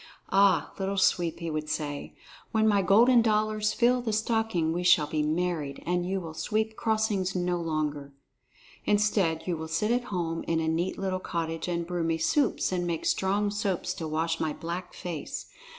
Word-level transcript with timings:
"Ah, 0.31 0.73
Little 0.79 0.97
Sweep," 0.97 1.41
he 1.41 1.51
would 1.51 1.69
say, 1.69 2.15
"when 2.51 2.67
my 2.67 2.81
golden 2.81 3.21
dollars 3.21 3.71
fill 3.71 4.01
the 4.01 4.11
stocking, 4.11 4.73
we 4.73 4.81
shall 4.81 5.05
be 5.05 5.21
married, 5.21 5.83
and 5.85 6.09
you 6.09 6.19
will 6.19 6.33
sweep 6.33 6.75
crossings 6.75 7.35
no 7.35 7.57
longer. 7.61 8.11
Instead, 8.85 9.43
you 9.45 9.55
will 9.55 9.67
sit 9.67 9.91
at 9.91 10.05
home 10.05 10.43
in 10.47 10.59
a 10.59 10.67
neat 10.67 10.97
little 10.97 11.19
cottage 11.19 11.67
and 11.67 11.85
brew 11.85 12.03
me 12.03 12.17
soups 12.17 12.71
and 12.71 12.87
make 12.87 13.05
strong 13.05 13.51
soaps 13.51 13.93
to 13.93 14.07
wash 14.07 14.39
my 14.39 14.53
black 14.53 14.95
face. 14.95 15.45